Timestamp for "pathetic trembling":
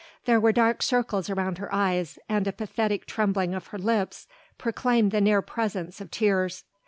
2.51-3.53